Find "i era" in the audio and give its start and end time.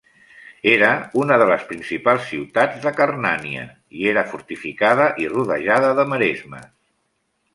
3.99-4.25